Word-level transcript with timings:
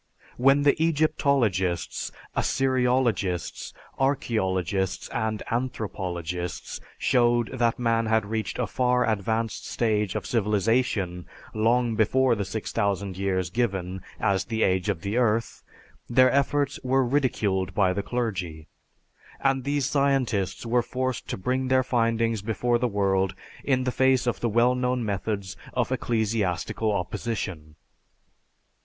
When 0.37 0.63
the 0.63 0.81
Egyptologists, 0.81 2.11
Assyriologists, 2.35 3.71
archeologists, 3.99 5.07
and 5.09 5.43
anthropologists 5.51 6.81
showed 6.97 7.51
that 7.59 7.77
man 7.77 8.07
had 8.07 8.25
reached 8.25 8.57
a 8.57 8.65
far 8.65 9.07
advanced 9.07 9.67
stage 9.67 10.15
of 10.15 10.25
civilization 10.25 11.27
long 11.53 11.93
before 11.95 12.33
the 12.33 12.45
6000 12.45 13.15
years 13.15 13.51
given 13.51 14.01
as 14.19 14.45
the 14.45 14.63
age 14.63 14.89
of 14.89 15.01
the 15.01 15.17
earth, 15.17 15.61
their 16.09 16.31
efforts 16.31 16.79
were 16.83 17.05
ridiculed 17.05 17.75
by 17.75 17.93
the 17.93 18.01
clergy, 18.01 18.65
and 19.39 19.63
these 19.65 19.85
scientists 19.85 20.65
were 20.65 20.81
forced 20.81 21.27
to 21.29 21.37
bring 21.37 21.67
their 21.67 21.83
findings 21.83 22.41
before 22.41 22.79
the 22.79 22.87
world 22.87 23.35
in 23.63 23.83
the 23.83 23.91
face 23.91 24.25
of 24.25 24.39
the 24.39 24.49
well 24.49 24.73
known 24.73 25.05
methods 25.05 25.55
of 25.73 25.91
ecclesiastical 25.91 26.91
opposition. 26.91 27.75